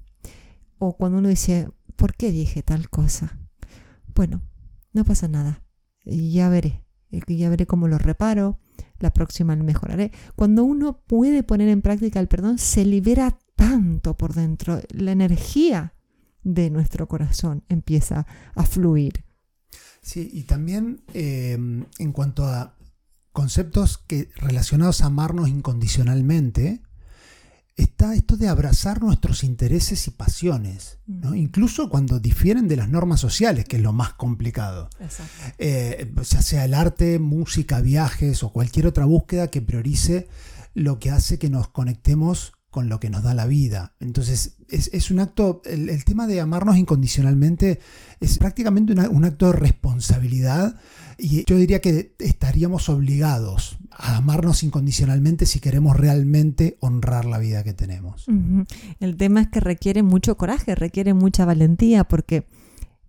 o 0.79 0.97
cuando 0.97 1.19
uno 1.19 1.29
dice, 1.29 1.69
¿por 1.97 2.15
qué 2.15 2.31
dije 2.31 2.63
tal 2.63 2.89
cosa? 2.89 3.39
Bueno, 4.15 4.43
no 4.93 5.05
pasa 5.05 5.29
nada, 5.29 5.63
ya 6.05 6.49
veré, 6.49 6.85
ya 7.11 7.49
veré 7.49 7.67
cómo 7.67 7.89
lo 7.89 7.99
reparo, 7.99 8.61
la 8.99 9.13
próxima 9.13 9.57
lo 9.57 9.65
mejoraré. 9.65 10.13
Cuando 10.37 10.65
uno 10.65 11.03
puede 11.07 11.43
poner 11.43 11.69
en 11.69 11.83
práctica 11.83 12.21
el 12.21 12.29
perdón, 12.29 12.59
se 12.59 12.85
libera 12.85 13.39
tanto 13.57 14.17
por 14.17 14.35
dentro, 14.35 14.81
la 14.91 15.13
energía 15.13 15.95
de 16.43 16.71
nuestro 16.71 17.09
corazón 17.09 17.65
empieza 17.69 18.27
a 18.55 18.65
fluir. 18.65 19.25
Sí, 20.01 20.29
y 20.33 20.45
también 20.45 21.03
eh, 21.15 21.55
en 21.99 22.13
cuanto 22.13 22.47
a 22.47 22.77
conceptos 23.33 23.99
que 23.99 24.29
relacionados 24.37 25.01
a 25.01 25.07
amarnos 25.07 25.49
incondicionalmente, 25.49 26.83
está 27.77 28.15
esto 28.15 28.37
de 28.37 28.49
abrazar 28.49 29.03
nuestros 29.03 29.43
intereses 29.43 30.07
y 30.07 30.11
pasiones, 30.11 30.99
¿no? 31.07 31.31
Mm. 31.31 31.37
incluso 31.37 31.89
cuando 31.89 32.21
difieren 32.21 32.69
de 32.69 32.77
las 32.77 32.89
normas 32.89 33.21
sociales, 33.21 33.65
que 33.65 33.77
es 33.77 33.83
lo 33.83 33.93
más 33.93 34.15
complicado. 34.15 34.89
Eh, 35.59 36.13
ya 36.23 36.43
sea 36.43 36.65
el 36.65 36.75
arte, 36.75 37.19
música, 37.19 37.81
viajes 37.81 38.43
o 38.43 38.53
cualquier 38.53 38.87
otra 38.87 39.05
búsqueda 39.05 39.49
que 39.49 39.63
priorice 39.63 40.29
lo 40.75 40.99
que 40.99 41.11
hace 41.11 41.39
que 41.39 41.51
nos 41.51 41.69
conectemos 41.69 42.53
con 42.75 42.89
lo 42.89 42.99
que 42.99 43.09
nos 43.09 43.23
da 43.23 43.35
la 43.35 43.47
vida. 43.47 43.93
Entonces, 44.01 44.57
es, 44.69 44.91
es 44.93 45.13
un 45.13 45.21
acto, 45.21 45.63
el, 45.65 45.89
el 45.89 46.05
tema 46.05 46.27
de 46.27 46.41
amarnos 46.41 46.77
incondicionalmente 46.77 47.79
es 48.19 48.37
prácticamente 48.39 48.93
un 48.93 49.25
acto 49.25 49.47
de 49.47 49.53
responsabilidad 49.53 50.75
y 51.17 51.45
yo 51.45 51.57
diría 51.57 51.81
que 51.81 52.17
estaríamos 52.19 52.89
obligados 52.89 53.79
a 53.93 54.17
amarnos 54.17 54.65
incondicionalmente 54.65 55.47
si 55.47 55.61
queremos 55.61 55.97
realmente 55.97 56.77
honrar 56.81 57.27
la 57.27 57.39
vida 57.39 57.63
que 57.63 57.75
tenemos. 57.75 58.27
El 58.99 59.17
tema 59.17 59.43
es 59.43 59.49
que 59.51 59.61
requiere 59.61 60.03
mucho 60.03 60.37
coraje, 60.37 60.75
requiere 60.75 61.15
mucha 61.15 61.45
valentía, 61.45 62.03
porque 62.03 62.49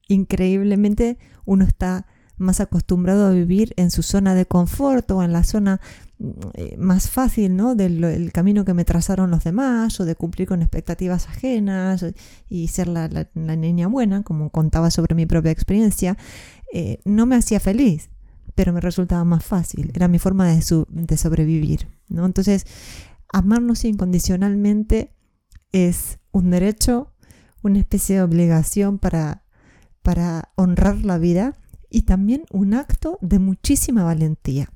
increíblemente 0.08 1.18
uno 1.44 1.66
está 1.66 2.06
más 2.38 2.60
acostumbrado 2.60 3.28
a 3.28 3.32
vivir 3.32 3.74
en 3.78 3.92
su 3.92 4.04
zona 4.04 4.36
de 4.36 4.46
confort 4.46 5.10
o 5.12 5.24
en 5.24 5.32
la 5.32 5.44
zona 5.44 5.80
mm, 6.20 6.30
eh, 6.56 6.76
más 6.78 7.10
fácil, 7.10 7.56
¿no? 7.56 7.76
Del 7.76 8.04
el 8.04 8.32
camino 8.32 8.66
que 8.66 8.74
me 8.74 8.86
trazaron 8.86 9.32
los 9.32 9.44
demás 9.44 10.00
o 10.00 10.06
de 10.06 10.16
cumplir 10.16 10.48
con 10.48 10.62
expectativas 10.62 11.28
ajenas 11.28 12.06
y 12.50 12.68
ser 12.68 12.88
la, 12.88 13.08
la- 13.08 13.56
niña 13.56 13.88
buena, 13.88 14.24
como 14.24 14.50
contaba 14.50 14.92
sobre 14.92 15.16
mi 15.16 15.26
propia 15.26 15.52
experiencia, 15.52 16.18
eh, 16.74 17.00
no 17.06 17.26
me 17.26 17.36
hacía 17.36 17.60
feliz, 17.60 18.10
pero 18.54 18.74
me 18.74 18.82
resultaba 18.82 19.24
más 19.24 19.44
fácil, 19.46 19.92
era 19.94 20.08
mi 20.08 20.20
forma 20.20 20.48
de, 20.48 20.62
sobrevivir, 21.18 21.88
¿no? 22.10 22.26
Entonces, 22.26 22.66
amarnos 23.32 23.86
incondicionalmente 23.86 25.14
es 25.72 26.20
un 26.32 26.52
derecho, 26.52 27.14
una 27.64 27.80
especie 27.80 28.18
de 28.18 28.22
obligación 28.24 29.00
para 29.00 29.44
honrar 30.56 30.98
la 31.04 31.18
vida 31.18 31.56
y 31.90 32.04
también 32.04 32.46
un 32.52 32.74
acto 32.74 33.18
de 33.22 33.40
muchísima 33.40 34.04
valentía. 34.04 34.70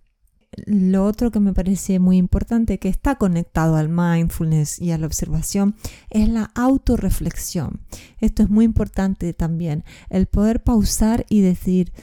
Lo 0.66 1.06
otro 1.06 1.32
que 1.32 1.40
me 1.40 1.54
parece 1.54 2.00
muy 2.00 2.18
importante, 2.18 2.80
que 2.80 2.90
está 2.90 3.16
conectado 3.16 3.76
al 3.76 3.90
mindfulness 3.90 4.80
y 4.80 4.92
a 4.92 4.98
la 4.98 5.06
observación, 5.06 5.76
es 6.10 6.28
la 6.28 6.52
autorreflexión. 6.56 7.82
Esto 8.20 8.44
es 8.44 8.50
muy 8.50 8.66
importante 8.66 9.34
también, 9.34 9.84
el 10.10 10.26
poder 10.26 10.64
pausar 10.64 11.26
y 11.30 11.42
decir, 11.42 11.94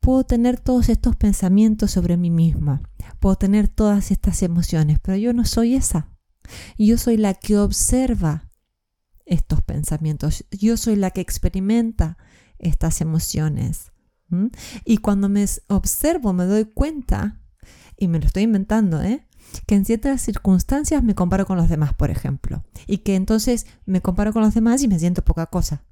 puedo 0.00 0.24
tener 0.24 0.60
todos 0.60 0.90
estos 0.90 1.16
pensamientos 1.16 1.92
sobre 1.92 2.16
mí 2.16 2.30
misma, 2.30 2.82
puedo 3.20 3.36
tener 3.36 3.68
todas 3.68 4.10
estas 4.10 4.42
emociones, 4.42 4.98
pero 5.00 5.16
yo 5.16 5.32
no 5.32 5.44
soy 5.44 5.74
esa. 5.74 6.08
Yo 6.76 6.98
soy 6.98 7.16
la 7.16 7.32
que 7.32 7.58
observa 7.58 8.50
estos 9.24 9.62
pensamientos. 9.62 10.44
Yo 10.50 10.76
soy 10.76 10.96
la 10.96 11.10
que 11.10 11.20
experimenta 11.20 12.18
estas 12.58 13.00
emociones. 13.00 13.92
Y 14.84 14.98
cuando 14.98 15.28
me 15.28 15.46
observo 15.68 16.32
me 16.32 16.44
doy 16.44 16.64
cuenta, 16.64 17.40
y 17.96 18.08
me 18.08 18.18
lo 18.18 18.26
estoy 18.26 18.42
inventando, 18.42 19.02
¿eh? 19.02 19.26
que 19.66 19.74
en 19.74 19.84
ciertas 19.84 20.20
circunstancias 20.22 21.02
me 21.02 21.14
comparo 21.14 21.46
con 21.46 21.56
los 21.56 21.68
demás, 21.68 21.94
por 21.94 22.10
ejemplo. 22.10 22.64
Y 22.86 22.98
que 22.98 23.14
entonces 23.14 23.66
me 23.86 24.00
comparo 24.00 24.32
con 24.32 24.42
los 24.42 24.54
demás 24.54 24.82
y 24.82 24.88
me 24.88 24.98
siento 24.98 25.22
poca 25.22 25.46
cosa. 25.46 25.84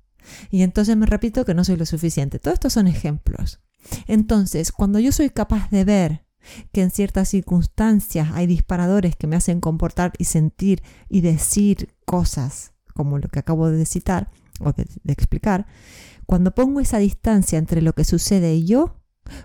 Y 0.51 0.63
entonces 0.63 0.97
me 0.97 1.07
repito 1.07 1.45
que 1.45 1.55
no 1.55 1.65
soy 1.65 1.77
lo 1.77 1.87
suficiente. 1.87 2.39
Todos 2.39 2.55
estos 2.55 2.73
son 2.73 2.87
ejemplos. 2.87 3.61
Entonces, 4.07 4.73
cuando 4.73 4.99
yo 4.99 5.13
soy 5.13 5.31
capaz 5.31 5.71
de 5.71 5.85
ver 5.85 6.27
que 6.73 6.83
en 6.83 6.91
ciertas 6.91 7.29
circunstancias 7.29 8.31
hay 8.33 8.47
disparadores 8.47 9.17
que 9.17 9.27
me 9.27 9.37
hacen 9.37 9.61
comportar 9.61 10.13
y 10.19 10.25
sentir 10.25 10.83
y 11.09 11.21
decir 11.21 11.95
cosas 12.05 12.73
como 12.95 13.19
lo 13.19 13.29
que 13.29 13.39
acabo 13.39 13.71
de 13.71 13.87
citar 13.87 14.31
de 14.71 15.13
explicar, 15.13 15.67
cuando 16.27 16.55
pongo 16.55 16.81
esa 16.81 16.99
distancia 16.99 17.59
entre 17.59 17.83
lo 17.83 17.95
que 17.95 18.05
sucede 18.05 18.55
y 18.55 18.65
yo, 18.65 19.03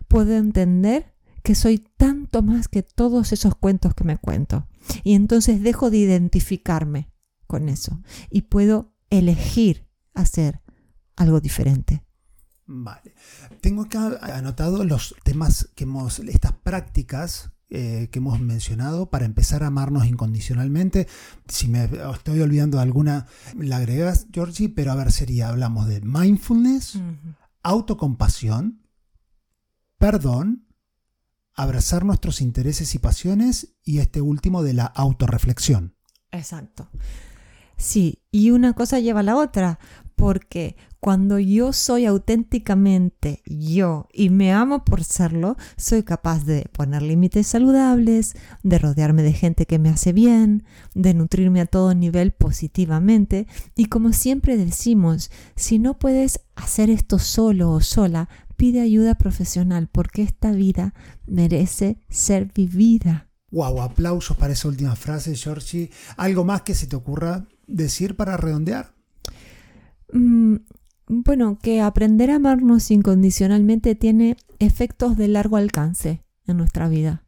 puedo 0.07 0.35
entender 0.35 1.15
que 1.43 1.55
soy 1.55 1.79
tanto 1.79 2.41
más 2.41 2.67
que 2.67 2.83
todos 2.83 3.31
esos 3.31 3.55
cuentos 3.55 3.93
que 3.93 4.03
me 4.03 4.17
cuento. 4.17 4.67
Y 5.03 5.15
entonces 5.15 5.63
dejo 5.63 5.89
de 5.89 5.97
identificarme 5.97 7.11
con 7.47 7.69
eso 7.69 8.01
y 8.29 8.43
puedo 8.43 8.93
elegir 9.09 9.87
hacer 10.13 10.61
algo 11.15 11.39
diferente. 11.39 12.03
Vale. 12.65 13.15
Tengo 13.61 13.83
acá 13.83 14.19
anotado 14.35 14.83
los 14.83 15.15
temas 15.23 15.69
que 15.73 15.85
hemos, 15.85 16.19
estas 16.19 16.51
prácticas 16.51 17.51
eh, 17.69 18.07
que 18.11 18.19
hemos 18.19 18.39
mencionado 18.39 19.09
para 19.09 19.25
empezar 19.25 19.63
a 19.63 19.67
amarnos 19.67 20.05
incondicionalmente. 20.05 21.07
Si 21.47 21.67
me 21.67 21.89
estoy 22.13 22.39
olvidando 22.39 22.77
de 22.77 22.83
alguna, 22.83 23.27
la 23.57 23.77
agregas, 23.77 24.27
Georgie, 24.31 24.69
pero 24.69 24.91
a 24.91 24.95
ver, 24.95 25.11
sería, 25.11 25.49
hablamos 25.49 25.87
de 25.87 26.01
mindfulness, 26.01 26.99
autocompasión, 27.63 28.81
perdón, 29.97 30.67
abrazar 31.53 32.05
nuestros 32.05 32.39
intereses 32.39 32.95
y 32.95 32.99
pasiones 32.99 33.75
y 33.83 33.97
este 33.97 34.21
último 34.21 34.63
de 34.63 34.73
la 34.73 34.85
autorreflexión. 34.85 35.95
Exacto. 36.31 36.89
Sí, 37.77 38.23
y 38.31 38.51
una 38.51 38.73
cosa 38.73 38.99
lleva 38.99 39.19
a 39.19 39.23
la 39.23 39.35
otra, 39.35 39.79
porque 40.17 40.75
cuando 40.99 41.37
yo 41.37 41.71
soy 41.71 42.05
auténticamente 42.05 43.43
yo 43.45 44.07
y 44.11 44.29
me 44.29 44.51
amo 44.51 44.83
por 44.83 45.03
serlo, 45.03 45.55
soy 45.77 46.03
capaz 46.03 46.43
de 46.43 46.67
poner 46.73 47.03
límites 47.03 47.47
saludables, 47.47 48.35
de 48.63 48.79
rodearme 48.79 49.21
de 49.21 49.31
gente 49.31 49.67
que 49.67 49.79
me 49.79 49.89
hace 49.89 50.11
bien, 50.11 50.65
de 50.95 51.13
nutrirme 51.13 51.61
a 51.61 51.67
todo 51.67 51.93
nivel 51.93 52.31
positivamente 52.31 53.47
y 53.75 53.85
como 53.85 54.11
siempre 54.11 54.57
decimos, 54.57 55.31
si 55.55 55.77
no 55.77 55.99
puedes 55.99 56.41
hacer 56.55 56.89
esto 56.89 57.19
solo 57.19 57.71
o 57.71 57.79
sola, 57.79 58.27
pide 58.57 58.81
ayuda 58.81 59.15
profesional 59.15 59.87
porque 59.91 60.23
esta 60.23 60.51
vida 60.51 60.95
merece 61.27 61.99
ser 62.09 62.51
vivida. 62.53 63.29
Wow, 63.51 63.81
aplausos 63.83 64.35
para 64.35 64.53
esa 64.53 64.67
última 64.67 64.95
frase, 64.95 65.35
Georgie. 65.35 65.91
¿Algo 66.17 66.43
más 66.43 66.63
que 66.63 66.73
se 66.73 66.87
te 66.87 66.95
ocurra 66.95 67.45
decir 67.67 68.15
para 68.15 68.35
redondear? 68.35 68.96
Mm, 70.11 70.55
bueno, 71.07 71.57
que 71.61 71.81
aprender 71.81 72.31
a 72.31 72.35
amarnos 72.35 72.91
incondicionalmente 72.91 73.95
tiene 73.95 74.37
efectos 74.59 75.17
de 75.17 75.27
largo 75.27 75.57
alcance 75.57 76.23
en 76.45 76.57
nuestra 76.57 76.89
vida. 76.89 77.23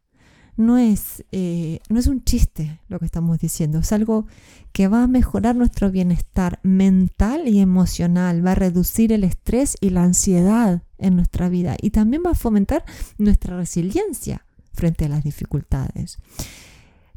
No 0.56 0.76
es, 0.76 1.24
eh, 1.32 1.80
no 1.88 1.98
es 1.98 2.06
un 2.06 2.22
chiste 2.22 2.80
lo 2.88 2.98
que 2.98 3.06
estamos 3.06 3.38
diciendo, 3.38 3.78
es 3.78 3.92
algo 3.92 4.26
que 4.72 4.88
va 4.88 5.04
a 5.04 5.06
mejorar 5.06 5.56
nuestro 5.56 5.90
bienestar 5.90 6.60
mental 6.62 7.48
y 7.48 7.60
emocional, 7.60 8.44
va 8.44 8.52
a 8.52 8.56
reducir 8.56 9.12
el 9.12 9.24
estrés 9.24 9.78
y 9.80 9.88
la 9.88 10.02
ansiedad 10.02 10.82
en 10.98 11.16
nuestra 11.16 11.48
vida 11.48 11.76
y 11.80 11.90
también 11.90 12.22
va 12.26 12.32
a 12.32 12.34
fomentar 12.34 12.84
nuestra 13.16 13.56
resiliencia 13.56 14.44
frente 14.74 15.06
a 15.06 15.08
las 15.08 15.24
dificultades. 15.24 16.18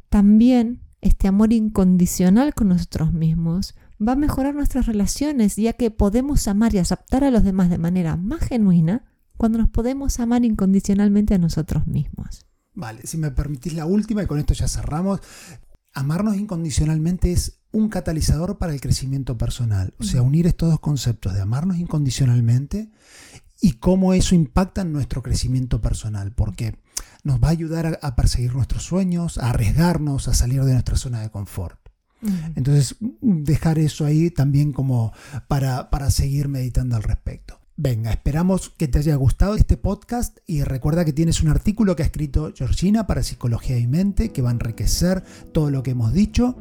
También 0.08 0.80
este 1.02 1.28
amor 1.28 1.52
incondicional 1.52 2.54
con 2.54 2.68
nosotros 2.68 3.12
mismos 3.12 3.74
va 4.06 4.12
a 4.12 4.16
mejorar 4.16 4.54
nuestras 4.54 4.86
relaciones, 4.86 5.56
ya 5.56 5.72
que 5.72 5.90
podemos 5.90 6.46
amar 6.48 6.74
y 6.74 6.78
aceptar 6.78 7.24
a 7.24 7.30
los 7.30 7.44
demás 7.44 7.70
de 7.70 7.78
manera 7.78 8.16
más 8.16 8.40
genuina 8.40 9.04
cuando 9.36 9.58
nos 9.58 9.68
podemos 9.68 10.20
amar 10.20 10.44
incondicionalmente 10.44 11.34
a 11.34 11.38
nosotros 11.38 11.86
mismos. 11.86 12.46
Vale, 12.74 13.00
si 13.04 13.18
me 13.18 13.30
permitís 13.30 13.74
la 13.74 13.86
última 13.86 14.22
y 14.22 14.26
con 14.26 14.38
esto 14.38 14.54
ya 14.54 14.68
cerramos. 14.68 15.20
Amarnos 15.92 16.36
incondicionalmente 16.36 17.32
es 17.32 17.60
un 17.70 17.88
catalizador 17.88 18.58
para 18.58 18.72
el 18.72 18.80
crecimiento 18.80 19.38
personal. 19.38 19.94
O 19.98 20.04
sea, 20.04 20.22
unir 20.22 20.46
estos 20.46 20.70
dos 20.70 20.80
conceptos 20.80 21.34
de 21.34 21.40
amarnos 21.40 21.76
incondicionalmente 21.76 22.90
y 23.60 23.74
cómo 23.74 24.12
eso 24.12 24.34
impacta 24.34 24.82
en 24.82 24.92
nuestro 24.92 25.22
crecimiento 25.22 25.80
personal, 25.80 26.32
porque 26.32 26.76
nos 27.22 27.42
va 27.42 27.48
a 27.48 27.52
ayudar 27.52 27.98
a, 28.02 28.16
perseguir 28.16 28.54
nuestros 28.54 28.84
sueños, 28.84 29.38
a 29.38 29.50
arriesgarnos, 29.50 30.28
a 30.28 30.34
salir 30.34 30.62
de 30.64 30.72
nuestra 30.72 30.96
zona 30.96 31.20
de 31.20 31.30
confort. 31.30 31.78
Entonces, 32.56 32.96
dejar 33.20 33.78
eso 33.78 34.04
ahí 34.04 34.30
también 34.30 34.72
como 34.72 35.12
para, 35.48 35.90
para 35.90 36.10
seguir 36.10 36.48
meditando 36.48 36.96
al 36.96 37.02
respecto. 37.02 37.60
Venga, 37.76 38.12
esperamos 38.12 38.70
que 38.70 38.86
te 38.86 39.00
haya 39.00 39.16
gustado 39.16 39.56
este 39.56 39.76
podcast 39.76 40.38
y 40.46 40.62
recuerda 40.62 41.04
que 41.04 41.12
tienes 41.12 41.42
un 41.42 41.48
artículo 41.48 41.96
que 41.96 42.04
ha 42.04 42.06
escrito 42.06 42.52
Georgina 42.54 43.08
para 43.08 43.24
Psicología 43.24 43.76
y 43.78 43.88
Mente 43.88 44.30
que 44.30 44.42
va 44.42 44.50
a 44.50 44.52
enriquecer 44.52 45.24
todo 45.52 45.70
lo 45.70 45.82
que 45.82 45.90
hemos 45.90 46.12
dicho. 46.12 46.56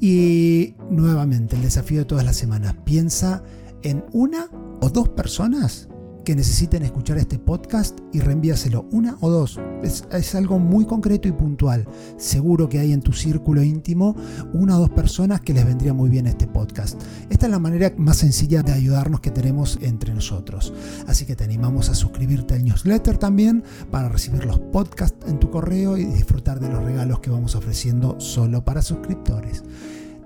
Y 0.00 0.74
nuevamente, 0.90 1.56
el 1.56 1.62
desafío 1.62 2.00
de 2.00 2.04
todas 2.04 2.24
las 2.24 2.36
semanas, 2.36 2.74
piensa 2.84 3.42
en 3.82 4.04
una 4.12 4.48
o 4.80 4.90
dos 4.90 5.08
personas 5.10 5.89
que 6.24 6.36
necesiten 6.36 6.82
escuchar 6.82 7.18
este 7.18 7.38
podcast 7.38 7.98
y 8.12 8.20
reenvíaselo 8.20 8.86
una 8.92 9.16
o 9.20 9.30
dos. 9.30 9.58
Es, 9.82 10.34
algo 10.34 10.58
muy 10.58 10.84
concreto 10.84 11.28
y 11.28 11.32
puntual. 11.32 11.86
Seguro 12.16 12.68
que 12.68 12.78
hay 12.78 12.92
en 12.92 13.00
tu 13.00 13.12
círculo 13.12 13.62
íntimo 13.62 14.14
una 14.52 14.76
o 14.76 14.80
dos 14.80 14.90
personas 14.90 15.40
que 15.40 15.54
les 15.54 15.64
vendría 15.64 15.92
muy 15.92 16.10
bien 16.10 16.26
este 16.26 16.46
podcast. 16.46 17.00
Esta 17.30 17.46
es 17.46 17.52
la 17.52 17.58
manera 17.58 17.92
más 17.96 18.18
sencilla 18.18 18.62
de 18.62 18.72
ayudarnos 18.72 19.20
que 19.20 19.30
tenemos 19.30 19.78
entre 19.82 20.14
nosotros. 20.14 20.72
Así 21.06 21.24
que 21.24 21.36
te 21.36 21.44
animamos 21.44 21.88
a 21.88 21.94
suscribirte 21.94 22.54
al 22.54 22.64
newsletter 22.64 23.18
también 23.18 23.64
para 23.90 24.08
recibir 24.08 24.44
los 24.44 24.58
podcasts 24.58 25.26
en 25.28 25.38
tu 25.38 25.50
correo 25.50 25.96
y 25.96 26.04
disfrutar 26.04 26.60
de 26.60 26.68
los 26.68 26.84
regalos 26.84 27.20
que 27.20 27.30
vamos 27.30 27.54
ofreciendo 27.54 28.20
solo 28.20 28.64
para 28.64 28.82
suscriptores. 28.82 29.64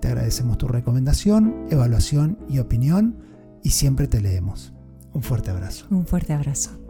Te 0.01 0.09
agradecemos 0.09 0.59
tu 0.59 0.69
recomendación, 0.69 1.67
evaluación 1.71 2.39
y 2.49 2.59
opinión 2.59 3.17
y 3.63 3.71
siempre 3.71 4.07
te 4.07 4.21
leemos. 4.21 4.74
Un 5.15 5.23
fuerte 5.23 5.51
abrazo. 5.51 5.87
Un 5.91 6.07
fuerte 6.07 6.33
abrazo. 6.33 6.84